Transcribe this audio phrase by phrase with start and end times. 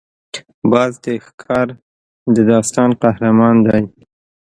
[0.71, 1.67] باز د ښکار
[2.35, 3.83] د داستان قهرمان دی